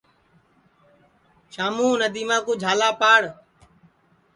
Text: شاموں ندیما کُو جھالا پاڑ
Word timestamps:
شاموں 1.53 1.93
ندیما 2.01 2.37
کُو 2.45 2.53
جھالا 2.61 2.89
پاڑ 2.99 3.21